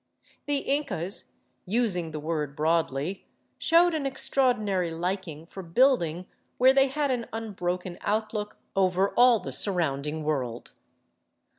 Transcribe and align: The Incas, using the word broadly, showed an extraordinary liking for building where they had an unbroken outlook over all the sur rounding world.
The 0.47 0.57
Incas, 0.57 1.25
using 1.67 2.09
the 2.09 2.19
word 2.19 2.55
broadly, 2.55 3.27
showed 3.59 3.93
an 3.93 4.07
extraordinary 4.07 4.89
liking 4.89 5.45
for 5.45 5.61
building 5.61 6.25
where 6.57 6.73
they 6.73 6.87
had 6.87 7.11
an 7.11 7.27
unbroken 7.31 7.99
outlook 8.01 8.57
over 8.75 9.09
all 9.13 9.39
the 9.41 9.53
sur 9.53 9.73
rounding 9.73 10.23
world. 10.23 10.71